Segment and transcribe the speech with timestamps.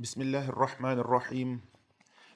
[0.00, 1.60] بسم الله الرحمن الرحيم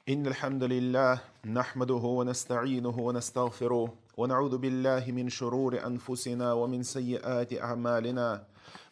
[0.08, 8.42] إن الحمد لله نحمده ونستعينه ونستغفره ونعوذ بالله من شرور أنفسنا ومن سيئات أعمالنا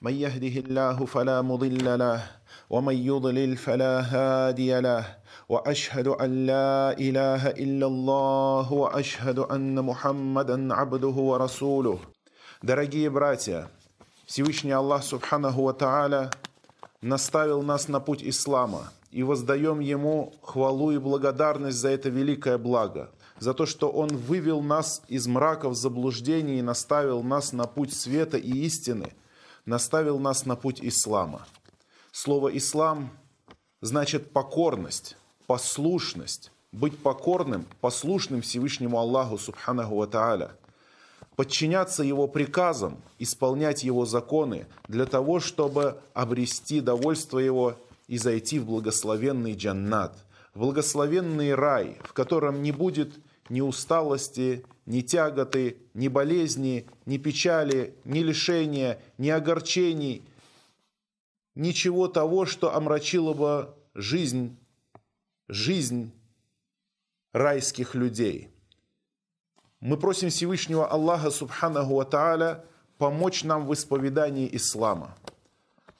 [0.03, 2.21] من يهده الله فلا مضل له
[2.71, 5.17] ومن يضلل فلا هادي له
[5.49, 11.99] وأشهد أن لا إله إلا الله وأشهد أن محمدا عبده ورسوله
[12.63, 13.71] Дорогие братья,
[14.27, 16.31] Всевышний Аллах Субханаху Ва Тааля
[17.04, 23.12] наставил нас на путь ислама и воздаем Ему хвалу и благодарность за это великое благо,
[23.40, 28.38] за то, что Он вывел нас из мраков заблуждений и наставил нас на путь света
[28.38, 29.14] и истины,
[29.66, 31.46] наставил нас на путь ислама.
[32.12, 33.12] Слово «ислам»
[33.82, 40.52] значит покорность, послушность, быть покорным, послушным Всевышнему Аллаху Субханаху Ва Тааля–
[41.36, 48.66] подчиняться Его приказам, исполнять Его законы для того, чтобы обрести довольство Его и зайти в
[48.66, 50.18] благословенный джаннат,
[50.54, 53.14] в благословенный рай, в котором не будет
[53.50, 60.24] ни усталости, ни тяготы, ни болезни, ни печали, ни лишения, ни огорчений,
[61.56, 64.58] ничего того, что омрачило бы жизнь,
[65.48, 66.12] жизнь
[67.32, 68.50] райских людей–
[69.84, 72.64] мы просим Всевышнего Аллаха Субханаху Ва Тааля
[72.98, 75.14] помочь нам в исповедании ислама,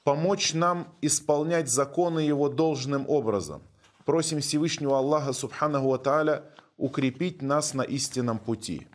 [0.04, 3.62] помочь нам исполнять законы его должным образом.
[4.06, 6.44] Просим Всевышнего Аллаха Субханаху Ва Тааля
[6.78, 8.88] укрепить нас на истинном пути.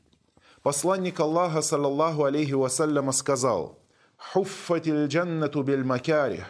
[0.63, 3.77] Посланник Аллаха, саллаллаху алейхи вассаляма, сказал,
[4.17, 6.47] «Хуффатил джаннату биль макарих,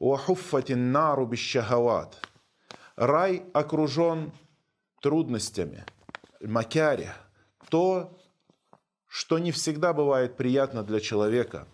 [0.00, 2.28] ва хуффатин нару бишшахават».
[2.96, 4.32] Рай окружен
[5.00, 5.84] трудностями,
[6.40, 7.21] макарих,
[7.72, 8.14] то,
[9.08, 11.66] что не всегда бывает приятно для человека,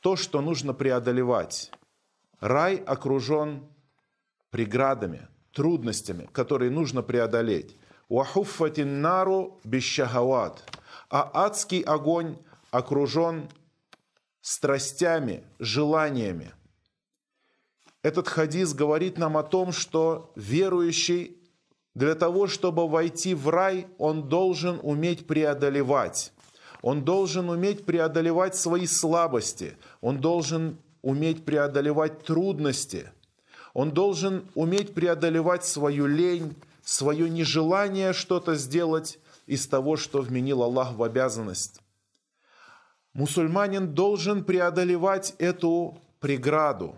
[0.00, 1.72] то, что нужно преодолевать.
[2.38, 3.66] Рай окружен
[4.50, 7.78] преградами, трудностями, которые нужно преодолеть.
[8.10, 10.62] Уахуффатин нару бишшахават.
[11.08, 12.36] А адский огонь
[12.70, 13.48] окружен
[14.42, 16.52] страстями, желаниями.
[18.02, 21.39] Этот хадис говорит нам о том, что верующий
[21.94, 26.32] для того, чтобы войти в рай, он должен уметь преодолевать.
[26.82, 29.76] Он должен уметь преодолевать свои слабости.
[30.00, 33.10] Он должен уметь преодолевать трудности.
[33.74, 40.94] Он должен уметь преодолевать свою лень, свое нежелание что-то сделать из того, что вменил Аллах
[40.94, 41.80] в обязанность.
[43.12, 46.96] Мусульманин должен преодолевать эту преграду,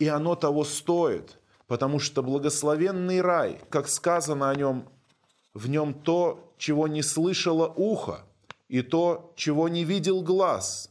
[0.00, 4.88] и оно того стоит– Потому что благословенный рай, как сказано о нем,
[5.54, 8.24] в нем то, чего не слышало ухо,
[8.68, 10.90] и то, чего не видел глаз,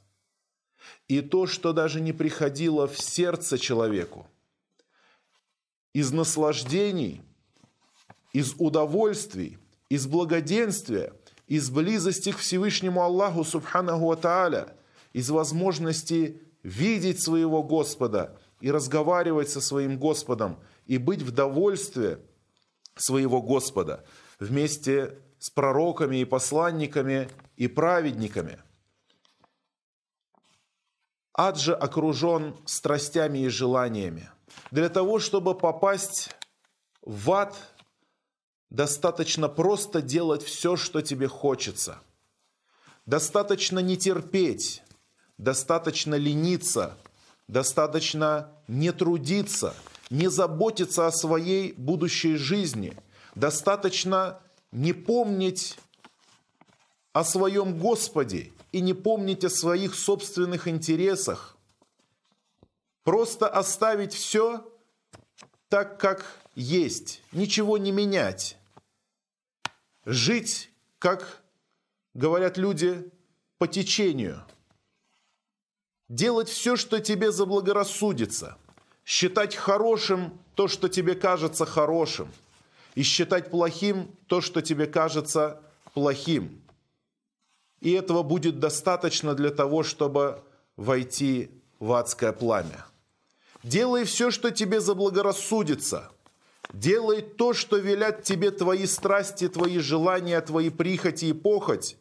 [1.07, 4.27] и то, что даже не приходило в сердце человеку.
[5.93, 7.21] Из наслаждений,
[8.31, 9.59] из удовольствий,
[9.89, 11.13] из благоденствия,
[11.47, 14.73] из близости к Всевышнему Аллаху Субханаху Ва
[15.11, 22.21] из возможности видеть своего Господа– и разговаривать со своим Господом, и быть в довольстве
[22.95, 24.05] своего Господа
[24.39, 28.61] вместе с пророками и посланниками и праведниками.
[31.33, 34.29] Ад же окружен страстями и желаниями.
[34.71, 36.33] Для того, чтобы попасть
[37.01, 37.57] в ад,
[38.69, 41.99] достаточно просто делать все, что тебе хочется.
[43.05, 44.83] Достаточно не терпеть,
[45.37, 46.97] достаточно лениться–
[47.47, 49.75] Достаточно не трудиться,
[50.09, 52.95] не заботиться о своей будущей жизни.
[53.35, 55.77] Достаточно не помнить
[57.11, 61.57] о своем Господе и не помнить о своих собственных интересах.
[63.03, 64.65] Просто оставить все
[65.67, 68.57] так, как есть, ничего не менять.
[70.05, 71.41] Жить, как
[72.13, 73.11] говорят люди,
[73.57, 74.45] по течению–
[76.09, 78.57] делать все, что тебе заблагорассудится,
[79.05, 82.29] считать хорошим то, что тебе кажется хорошим,
[82.95, 85.61] и считать плохим то, что тебе кажется
[85.93, 86.61] плохим.
[87.81, 90.41] И этого будет достаточно для того, чтобы
[90.77, 92.85] войти в адское пламя.
[93.63, 96.11] Делай все, что тебе заблагорассудится.
[96.71, 101.97] Делай то, что велят тебе твои страсти, твои желания, твои прихоти и похоть.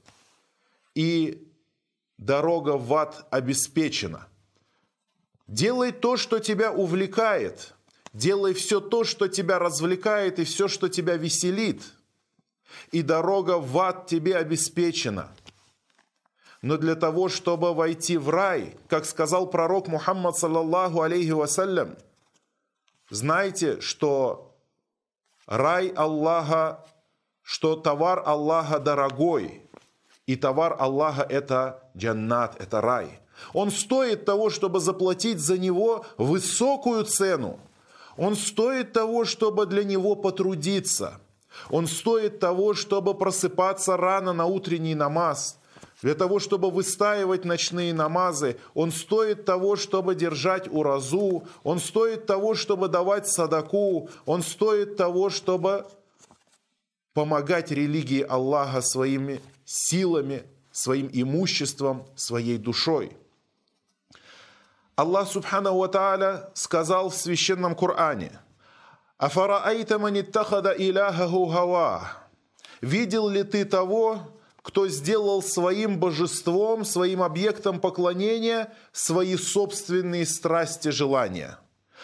[0.95, 1.47] И
[2.25, 4.27] дорога в ад обеспечена.
[5.47, 7.75] Делай то, что тебя увлекает.
[8.13, 11.83] Делай все то, что тебя развлекает и все, что тебя веселит.
[12.91, 15.33] И дорога в ад тебе обеспечена.
[16.63, 21.97] Но для того, чтобы войти в рай, как сказал пророк Мухаммад, саллаллаху алейхи вассалям,
[23.11, 24.55] знайте, что
[25.47, 26.87] рай Аллаха,
[27.43, 29.69] что товар Аллаха дорогой,
[30.27, 33.21] и товар Аллаха– это джаннат, это рай.
[33.53, 37.59] Он стоит того, чтобы заплатить за него высокую цену.
[38.17, 41.21] Он стоит того, чтобы для него потрудиться.
[41.71, 45.59] Он стоит того, чтобы просыпаться рано на утренний намаз.
[46.03, 52.55] Для того, чтобы выстаивать ночные намазы, он стоит того, чтобы держать уразу, он стоит того,
[52.55, 55.87] чтобы давать садаку, он стоит того, чтобы
[57.15, 60.43] помогать религии Аллаха своими силами,
[60.73, 63.17] своим имуществом, своей душой.
[64.97, 68.41] Аллах Субхану Ва Тааля сказал в священном Коране,
[69.19, 72.13] «Афараайта маниттахада иляхаху хава»
[72.81, 74.21] «Видел ли ты того,
[74.63, 81.59] кто сделал своим божеством, своим объектом поклонения свои собственные страсти, желания?»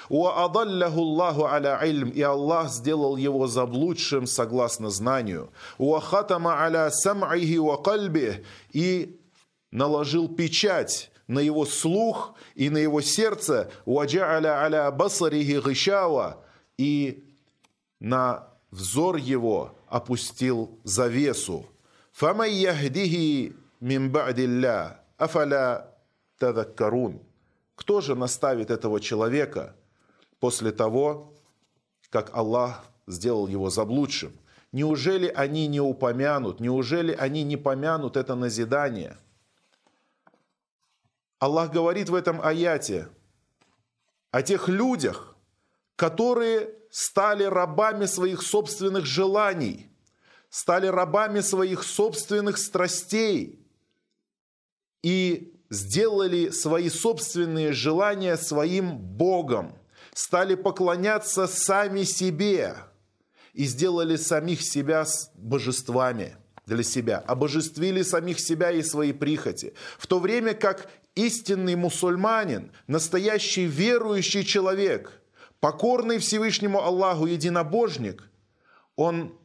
[0.09, 5.50] «Уаадалляху Аллаху аля ильм» и Аллах сделал его заблудшим согласно знанию.
[5.79, 9.21] «Уахатама аля сам'ихи ва кальби» и
[9.71, 16.43] наложил печать на его слух и на его сердце, «Уаджа'аля аля басарихи гишава»
[16.79, 17.25] и
[18.00, 21.67] на взор его опустил завесу.
[22.12, 25.95] «Фамай яхдихи мин ба'дилля, афаля
[26.39, 27.21] тадаккарун».
[27.75, 29.77] Кто же наставит этого человека
[30.40, 31.35] после того,
[32.11, 34.32] как Аллах сделал его заблудшим?
[34.73, 39.17] Неужели они не упомянут, неужели они не помянут это назидание–
[41.38, 43.08] Аллах говорит в этом аяте
[44.32, 45.37] о тех людях,
[45.94, 49.88] которые стали рабами своих собственных желаний,
[50.50, 53.64] стали рабами своих собственных страстей
[55.02, 59.78] и сделали свои собственные желания своим Богом,
[60.19, 62.75] стали поклоняться сами себе
[63.53, 65.05] и сделали самих себя
[65.37, 66.37] божествами
[66.67, 73.67] для себя, обожествили самих себя и свои прихоти, в то время как истинный мусульманин, настоящий
[73.67, 75.12] верующий человек,
[75.61, 78.29] покорный Всевышнему Аллаху единобожник,
[78.97, 79.38] он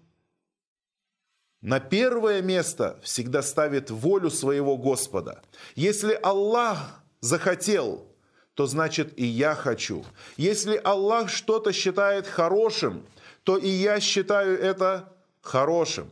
[1.62, 5.44] на первое место всегда ставит волю своего Господа.
[5.76, 8.13] Если Аллах захотел,
[8.56, 10.06] то значит и я хочу.
[10.38, 13.06] Если Аллах что-то считает хорошим,
[13.44, 16.10] то и я считаю это хорошим.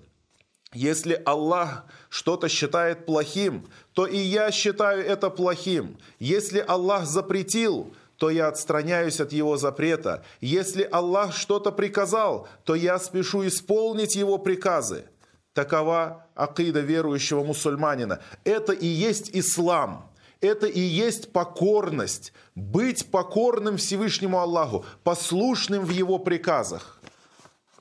[0.73, 5.97] Если Аллах что-то считает плохим, то и я считаю это плохим.
[6.19, 10.23] Если Аллах запретил, то я отстраняюсь от Его запрета.
[10.39, 15.05] Если Аллах что-то приказал, то я спешу исполнить Его приказы.
[15.53, 18.21] Такова акида верующего мусульманина.
[18.45, 20.10] Это и есть ислам.
[20.41, 26.99] Это и есть покорность, быть покорным Всевышнему Аллаху, послушным в Его приказах.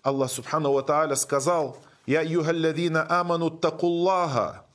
[0.02, 4.66] Аллах Субхану Ва Тааля сказал, «Я юхалладина аману такуллаха,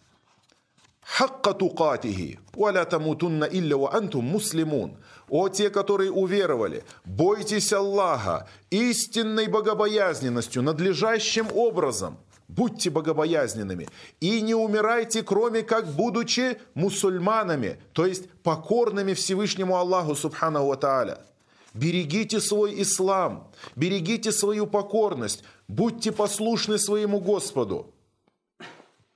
[1.01, 4.97] хакка тукатихи, валя тамутунна илля ва антум муслимун».
[5.27, 12.17] «О те, которые уверовали, бойтесь Аллаха истинной богобоязненностью, надлежащим образом».
[12.47, 13.87] Будьте богобоязненными
[14.19, 21.25] и не умирайте, кроме как будучи мусульманами, то есть покорными Всевышнему Аллаху Субханаху Ва.
[21.73, 27.93] Берегите свой ислам, берегите свою покорность, будьте послушны своему Господу.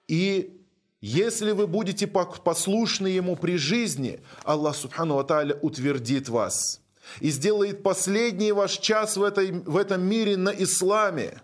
[0.08, 0.60] И
[1.02, 6.82] если вы будете послушны Ему при жизни, Аллах Субхану Аталя утвердит вас
[7.22, 11.40] и сделает последний ваш час в, этой, в этом мире на исламе,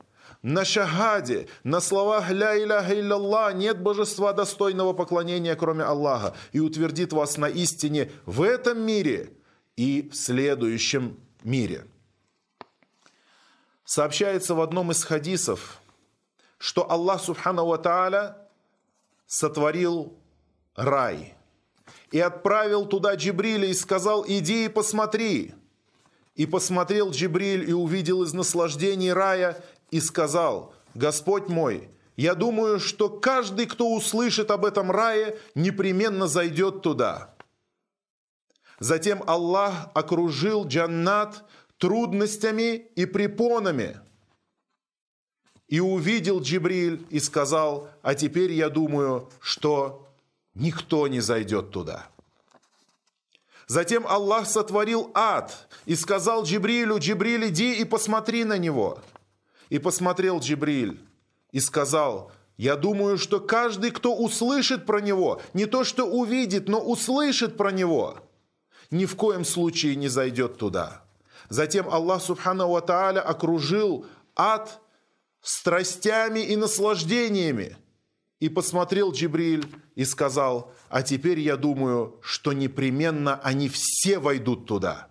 [0.46, 7.14] на шагаде, на словах «Ля иляха илляллах» нет божества достойного поклонения, кроме Аллаха, и утвердит
[7.14, 9.32] вас на истине в этом мире–
[9.76, 11.86] и в следующем мире.
[13.84, 15.80] Сообщается в одном из хадисов,
[16.58, 18.38] что Аллах Субхану Ва Тааля
[19.28, 20.18] сотворил
[20.76, 21.36] рай
[22.12, 25.54] и отправил туда Джибриля и сказал, иди и посмотри.
[26.36, 33.10] И посмотрел Джибриль и увидел из наслаждений рая и сказал, Господь мой, я думаю, что
[33.10, 37.36] каждый, кто услышит об этом рае, непременно зайдет туда.
[38.80, 41.44] Затем Аллах окружил джаннат
[41.78, 44.00] трудностями и препонами.
[45.68, 50.08] И увидел Джибриль и сказал, а теперь я думаю, что
[50.54, 52.08] никто не зайдет туда.
[53.68, 59.00] Затем Аллах сотворил ад и сказал Джибрилю, Джибриль, иди и посмотри на него.
[59.70, 61.00] И посмотрел Джибриль
[61.52, 66.80] и сказал, я думаю, что каждый, кто услышит про него, не то что увидит, но
[66.80, 68.20] услышит про него–
[68.92, 71.04] ни в коем случае не зайдет туда.
[71.50, 74.06] Затем Аллах Субхану Ва Тааля окружил
[74.36, 74.80] ад
[75.42, 77.78] страстями и наслаждениями.
[78.40, 85.08] И посмотрел Джибриль и сказал, а теперь я думаю, что непременно они все войдут туда.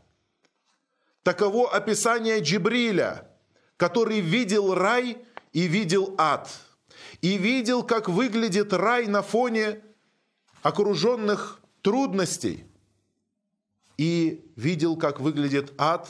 [1.23, 3.31] Таково описание Джибриля,
[3.77, 5.19] который видел рай
[5.53, 6.51] и видел ад.
[7.21, 9.81] И видел, как выглядит рай на фоне
[10.63, 12.65] окруженных трудностей.
[13.97, 16.09] И видел, как выглядит ад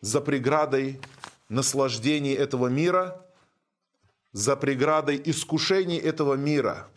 [0.00, 1.00] за преградой
[1.48, 3.24] наслаждений этого мира,
[4.32, 6.88] за преградой искушений этого мира.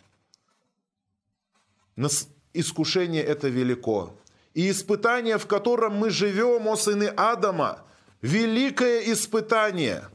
[2.54, 4.18] Искушение это велико.
[4.54, 7.87] И испытание, в котором мы живем, о сыны Адама,
[8.22, 10.10] великое испытание.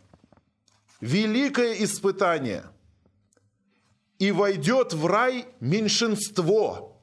[1.01, 2.65] Великое испытание.
[4.19, 7.01] И войдет в рай меньшинство.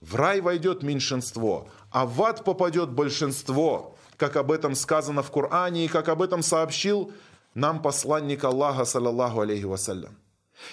[0.00, 5.86] В рай войдет меньшинство, а в ад попадет большинство как об этом сказано в Коране
[5.86, 7.10] и как об этом сообщил
[7.54, 10.14] нам посланник Аллаха, саллаллаху алейхи вассалям.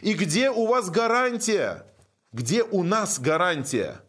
[0.01, 1.85] И где у вас гарантия,
[2.33, 4.01] где у нас гарантия,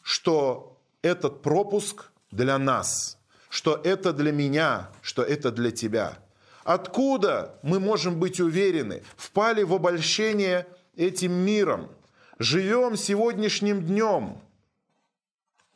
[0.00, 3.18] что этот пропуск для нас,
[3.54, 6.18] что это для меня, что это для тебя?
[6.64, 9.02] Откуда мы можем быть уверены?
[9.16, 11.90] Впали в обольщение этим миром.
[12.38, 14.40] Живем сегодняшним днем–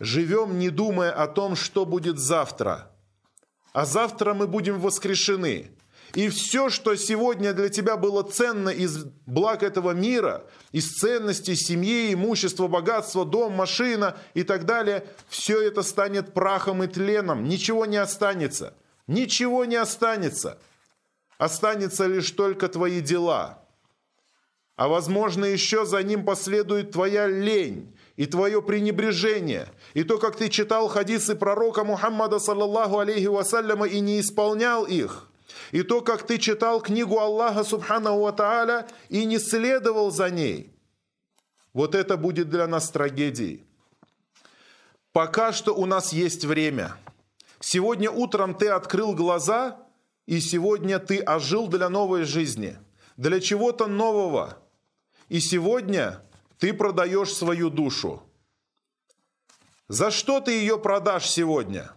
[0.01, 2.91] Живем, не думая о том, что будет завтра.
[3.73, 5.73] А завтра мы будем воскрешены.
[6.15, 12.13] И все, что сегодня для тебя было ценно из благ этого мира, из ценностей семьи,
[12.15, 17.45] имущества, богатства, дом, машина и так далее, все это станет прахом и тленом.
[17.45, 18.75] Ничего не останется.
[19.07, 20.59] Ничего не останется.
[21.37, 23.65] Останется лишь только твои дела.
[24.77, 30.49] А возможно, еще за ним последует твоя лень, и твое пренебрежение, и то, как ты
[30.49, 35.29] читал хадисы пророка Мухаммада, саллаллаху алейхи вассаляма, и не исполнял их,
[35.73, 40.75] и то, как ты читал книгу Аллаха, субханаху ва и не следовал за ней.
[41.73, 43.65] Вот это будет для нас трагедией.
[45.13, 46.97] Пока что у нас есть время.
[47.61, 49.79] Сегодня утром ты открыл глаза,
[50.27, 52.79] и сегодня ты ожил для новой жизни,
[53.17, 54.59] для чего-то нового.
[55.29, 56.23] И сегодня
[56.59, 58.23] ты продаешь свою душу.
[59.89, 61.93] За что ты ее продашь сегодня?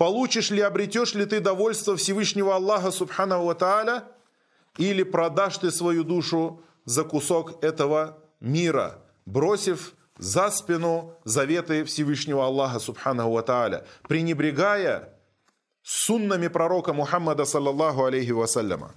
[0.00, 4.04] Получишь ли, обретешь ли ты довольство Всевышнего Аллаха Субхану Ва Тааля,
[4.78, 12.78] или продашь ты свою душу за кусок этого мира, бросив за спину заветы Всевышнего Аллаха
[12.78, 15.12] Субхану Ва Тааля, пренебрегая
[15.82, 18.94] суннами пророка Мухаммада саллаллаху алейхи вассаляма.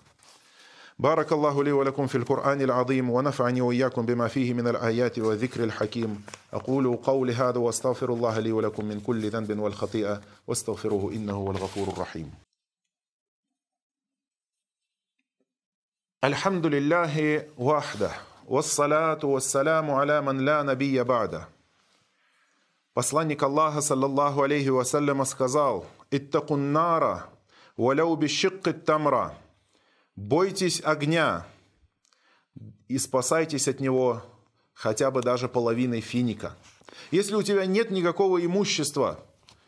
[0.98, 6.24] بارك الله لي ولكم في القرآن العظيم ونفعني وإياكم بما فيه من الآيات والذكر الحكيم
[6.52, 11.88] أقول قولي هذا واستغفر الله لي ولكم من كل ذنب والخطيئة واستغفروه إنه هو الغفور
[11.88, 12.30] الرحيم
[16.24, 18.10] الحمد لله وحده
[18.48, 21.48] والصلاة والسلام على من لا نبي بعده
[22.98, 27.26] Посланник Аллаха, саллаллаху алейхи вассаляма, сказал, «Иттакун нара,
[27.76, 29.38] валяу бишикки тамра».
[30.15, 31.47] Бойтесь огня
[32.87, 34.23] и спасайтесь от него
[34.73, 36.55] хотя бы даже половиной финика.
[37.09, 39.19] Если у тебя нет никакого имущества,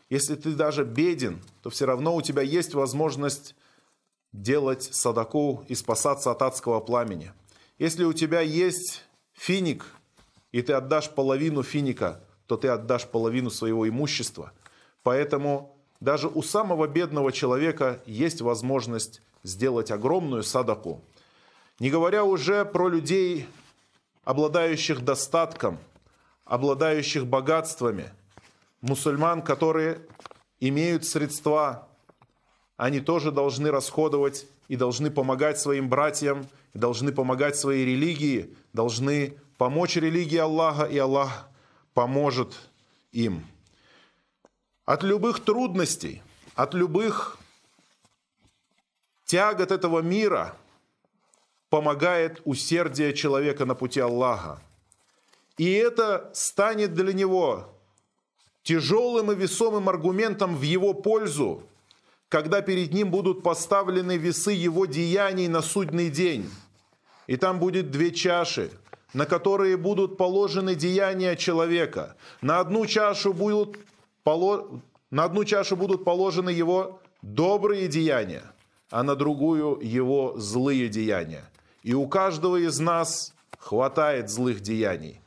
[0.08, 3.56] если ты даже беден, то все равно у тебя есть возможность
[4.32, 7.32] делать садаку и спасаться от адского пламени.
[7.78, 9.84] Если у тебя есть финик,
[10.52, 14.52] и ты отдашь половину финика, то ты отдашь половину своего имущества.
[15.02, 21.02] Поэтому даже у самого бедного человека есть возможность сделать огромную садаку.
[21.78, 23.46] Не говоря уже про людей,
[24.24, 25.78] обладающих достатком,
[26.44, 28.10] обладающих богатствами,
[28.80, 30.00] мусульман, которые
[30.58, 31.88] имеют средства,
[32.76, 39.96] они тоже должны расходовать и должны помогать своим братьям, должны помогать своей религии, должны помочь
[39.96, 41.48] религии Аллаха, и Аллах
[41.94, 42.54] поможет
[43.12, 43.46] им.
[44.84, 46.22] От любых трудностей,
[46.54, 47.38] от любых
[49.26, 50.54] Тягот этого мира
[51.68, 54.62] помогает усердие человека на пути Аллаха.
[55.58, 57.74] И это станет для него
[58.62, 61.64] тяжелым и весомым аргументом в его пользу,
[62.28, 66.48] когда перед ним будут поставлены весы его деяний на судный день.
[67.26, 68.70] И там будет две чаши,
[69.12, 72.16] на которые будут положены деяния человека.
[72.42, 73.76] На одну чашу будут,
[75.10, 78.44] на одну чашу будут положены его добрые деяния–
[78.90, 81.44] а на другую его злые деяния.
[81.82, 85.20] И у каждого из нас хватает злых деяний.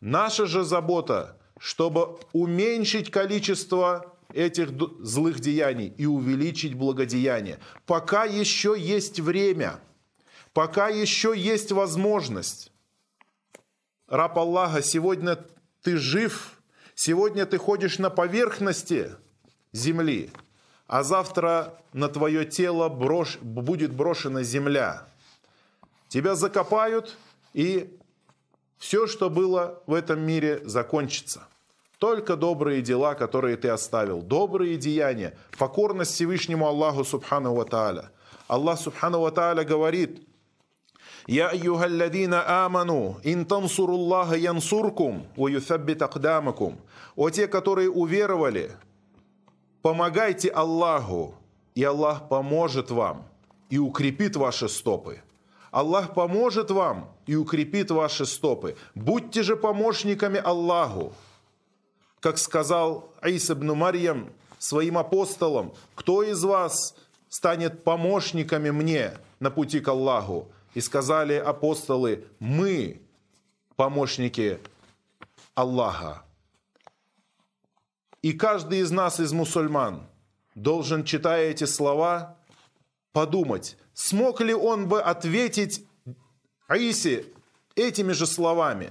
[0.00, 7.58] Наша же забота, чтобы уменьшить количество этих злых деяний и увеличить благодеяние.
[7.86, 9.80] Пока еще есть время,
[10.52, 12.72] пока еще есть возможность.
[14.06, 15.38] Раб Аллаха, сегодня
[15.82, 16.60] ты жив,
[16.94, 19.10] сегодня ты ходишь на поверхности
[19.72, 20.30] земли,
[20.88, 25.06] а завтра на твое тело брош, будет брошена земля.
[26.08, 27.16] Тебя закопают,
[27.52, 27.94] и
[28.78, 31.46] все, что было в этом мире, закончится.
[31.98, 38.10] Только добрые дела, которые ты оставил, добрые деяния, покорность Всевышнему Аллаху Субхану Ва Тааля.
[38.46, 40.22] Аллах Субхану Ва Тааля говорит,
[41.26, 46.80] «Я айюхалладина аману, ин тансуруллаха янсуркум, ва юθаббит акдамакум».
[47.16, 48.70] О те, которые уверовали,
[49.82, 51.34] помогайте Аллаху,
[51.74, 53.28] и Аллах поможет вам
[53.70, 55.22] и укрепит ваши стопы.
[55.70, 58.76] Аллах поможет вам и укрепит ваши стопы.
[58.94, 61.12] Будьте же помощниками Аллаху.
[62.20, 66.96] Как сказал Иса ибн Марьям своим апостолам, кто из вас
[67.28, 70.48] станет помощниками мне на пути к Аллаху?
[70.74, 73.00] И сказали апостолы, мы
[73.76, 74.58] помощники
[75.54, 76.22] Аллаха.
[78.22, 80.02] И каждый из нас, из мусульман,
[80.56, 82.36] должен, читая эти слова,
[83.12, 85.84] подумать, смог ли он бы ответить
[86.66, 87.26] Аисе
[87.76, 88.90] этими же словами?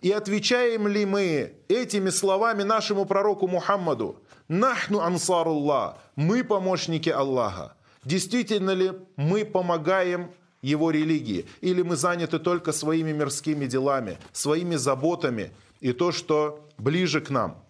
[0.00, 4.20] И отвечаем ли мы этими словами нашему пророку Мухаммаду?
[4.48, 7.76] Нахну ансаруллах, мы помощники Аллаха.
[8.04, 11.46] Действительно ли мы помогаем его религии?
[11.60, 17.62] Или мы заняты только своими мирскими делами, своими заботами и то, что ближе к нам–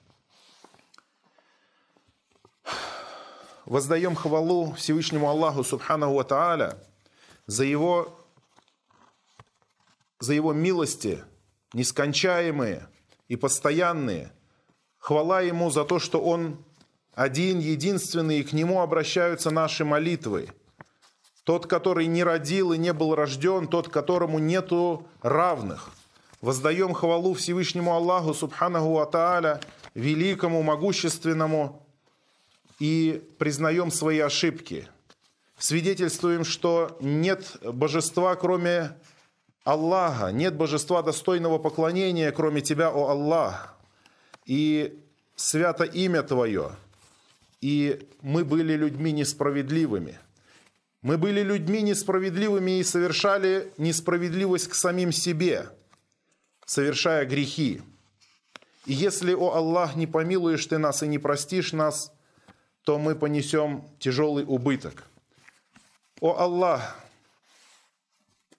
[3.66, 6.78] воздаем хвалу Всевышнему Аллаху Субханаху Ва Тааля
[7.46, 8.16] за его,
[10.20, 11.22] за его милости,
[11.72, 12.88] нескончаемые
[13.28, 14.32] и постоянные.
[14.98, 16.64] Хвала Ему за то, что Он
[17.14, 20.48] один, единственный, и к Нему обращаются наши молитвы.
[21.44, 25.90] Тот, который не родил и не был рожден, тот, которому нету равных.
[26.40, 29.60] Воздаем хвалу Всевышнему Аллаху Субханаху Ва Тааля,
[29.94, 31.85] великому, могущественному,
[32.78, 34.88] и признаем свои ошибки.
[35.58, 38.96] Свидетельствуем, что нет божества, кроме
[39.64, 43.74] Аллаха, нет божества достойного поклонения, кроме Тебя, о Аллах.
[44.44, 45.02] И
[45.34, 46.72] свято имя Твое.
[47.62, 50.20] И мы были людьми несправедливыми.
[51.00, 55.70] Мы были людьми несправедливыми и совершали несправедливость к самим себе,
[56.66, 57.80] совершая грехи.
[58.84, 62.12] И если, о Аллах, не помилуешь Ты нас и не простишь нас–
[62.86, 65.02] то мы понесем тяжелый убыток.
[66.20, 66.96] О Аллах,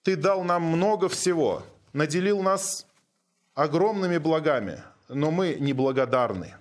[0.02, 1.62] Ты дал нам много всего,
[1.94, 2.86] наделил нас
[3.54, 6.54] огромными благами, но мы неблагодарны.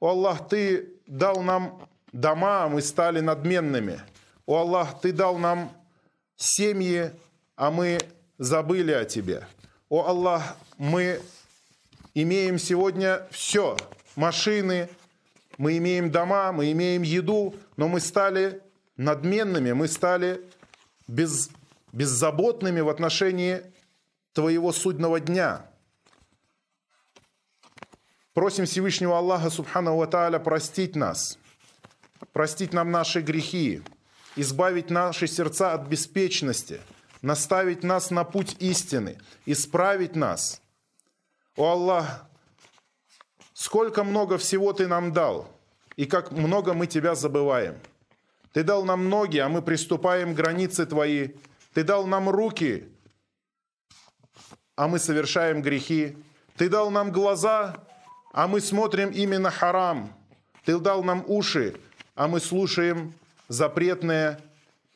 [0.00, 4.02] О Аллах, Ты дал нам дома, а мы стали надменными.
[4.44, 5.72] О Аллах, Ты дал нам
[6.36, 7.10] семьи,
[7.56, 8.00] а мы
[8.36, 9.46] забыли о Тебе.
[9.88, 11.22] О Аллах, мы
[12.12, 13.78] имеем сегодня все,
[14.14, 14.90] машины,
[15.58, 18.62] мы имеем дома, мы имеем еду, но мы стали
[18.96, 20.40] надменными, мы стали
[21.08, 21.50] без,
[21.92, 23.62] беззаботными в отношении
[24.32, 25.66] Твоего судного дня.
[28.32, 31.38] Просим Всевышнего Аллаха Субхану Ва простить нас,
[32.32, 33.82] простить нам наши грехи,
[34.36, 36.80] избавить наши сердца от беспечности,
[37.20, 40.62] наставить нас на путь истины, исправить нас.
[41.56, 42.26] О Аллах,
[43.62, 45.48] Сколько много всего Ты нам дал,
[45.94, 47.76] и как много мы Тебя забываем.
[48.52, 51.28] Ты дал нам ноги, а мы приступаем к границы Твои.
[51.72, 52.88] Ты дал нам руки,
[54.74, 56.16] а мы совершаем грехи.
[56.56, 57.76] Ты дал нам глаза,
[58.32, 60.12] а мы смотрим именно харам.
[60.64, 61.76] Ты дал нам уши,
[62.16, 63.14] а мы слушаем
[63.46, 64.40] запретное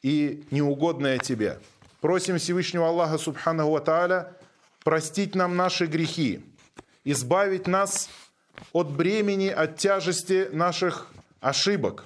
[0.02, 1.61] и неугодное Тебе.
[2.00, 4.33] Просим Всевышнего Аллаха Субханаху Ва Тааля
[4.83, 6.44] простить нам наши грехи,
[7.05, 8.11] избавить нас
[8.73, 11.09] от бремени, от тяжести наших
[11.40, 12.05] ошибок.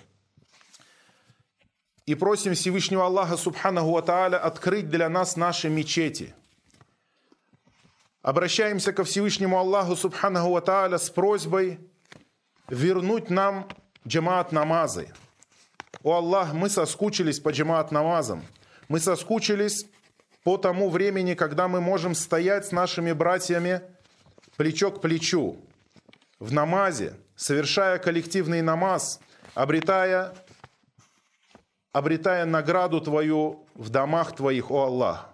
[2.06, 6.34] И просим Всевышнего Аллаха Субханаху Ва Тааля открыть для нас наши мечети.
[8.22, 11.78] Обращаемся ко Всевышнему Аллаху Субханаху Ва Тааля с просьбой
[12.68, 13.68] вернуть нам
[14.06, 15.12] джамаат намазы.
[16.02, 18.42] О Аллах, мы соскучились по джамаат намазам.
[18.88, 19.86] Мы соскучились
[20.42, 23.82] по тому времени, когда мы можем стоять с нашими братьями
[24.56, 25.56] плечо к плечу,
[26.40, 29.20] в намазе, совершая коллективный намаз,
[29.54, 30.34] обретая,
[31.92, 35.28] обретая награду Твою в домах Твоих, о Аллах.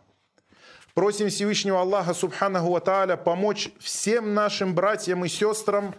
[0.95, 5.95] Просим Всевышнего Аллаха Субханаху Ва помочь всем нашим братьям и сестрам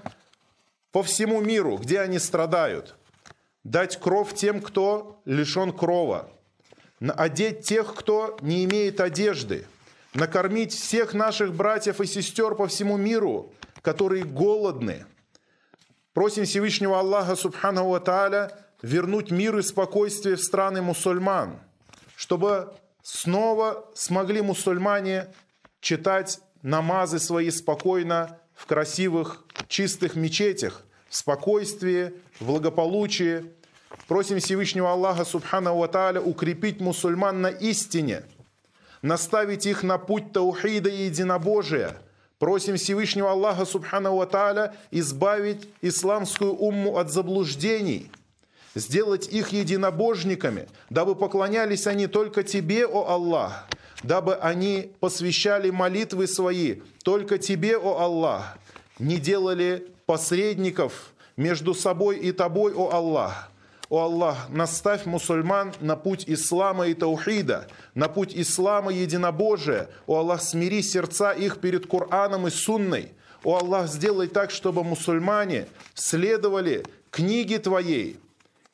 [0.91, 2.95] по всему миру, где они страдают.
[3.63, 6.29] Дать кров тем, кто лишен крова.
[6.99, 9.67] Одеть тех, кто не имеет одежды.
[10.17, 13.53] Накормить всех наших братьев и сестер по всему миру,
[13.83, 15.05] которые голодны.
[16.13, 18.51] Просим Всевышнего Аллаха, Субхану Тааля,
[18.81, 21.59] вернуть мир и спокойствие в страны мусульман,
[22.15, 25.27] чтобы снова смогли мусульмане
[25.81, 33.53] читать намазы свои спокойно в красивых, чистых мечетях, в спокойствии, в благополучии.
[34.07, 38.23] Просим Всевышнего Аллаха, Субхану Тааля, укрепить мусульман на истине,
[39.01, 41.97] наставить их на путь таухида и единобожия.
[42.39, 48.11] Просим Всевышнего Аллаха, Субхану Тааля, избавить исламскую умму от заблуждений–
[48.77, 53.67] сделать их единобожниками, дабы поклонялись они только Тебе, о Аллах,
[54.03, 58.57] дабы они посвящали молитвы свои только Тебе, о Аллах,
[58.99, 63.51] не делали посредников между собой и Тобой, о Аллах.
[63.89, 69.89] О Аллах, наставь мусульман на путь ислама и таухида, на путь ислама и единобожия.
[70.07, 73.13] О Аллах, смири сердца их перед Кораном и Сунной.
[73.43, 78.19] О Аллах, сделай так, чтобы мусульмане следовали книге Твоей,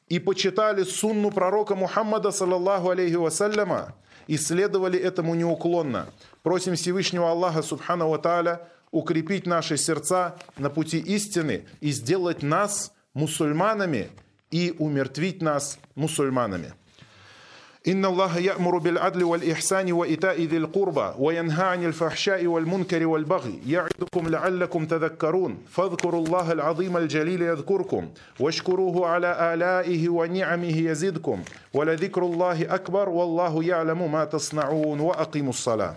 [0.10, 3.96] и почитали сунну пророка Мухаммада, саллаллаху алейхи вассаляма,
[4.28, 6.08] и следовали этому неуклонно.
[6.44, 12.94] Просим Всевышнего Аллаха, субхану ва тааля, укрепить наши сердца на пути истины и сделать нас
[13.14, 14.10] мусульманами
[14.53, 16.73] и умертвить нас мусульманами.
[17.89, 24.87] إن الله يأمر بالعدل والإحسان وإيتاء ذي القربى وينهى عن الفحشاء والمنكر والبغي يعظكم لعلكم
[24.87, 28.09] تذكرون فاذكروا الله العظيم الجليل يذكركم
[28.41, 31.43] واشكروه على آلائه ونعمه يزدكم
[31.75, 35.95] ولذكر الله أكبر والله يعلم ما تصنعون وأقيموا الصلاة